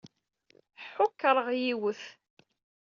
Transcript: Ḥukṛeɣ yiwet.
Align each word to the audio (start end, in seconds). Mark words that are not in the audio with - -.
Ḥukṛeɣ 0.91 1.47
yiwet. 1.61 2.03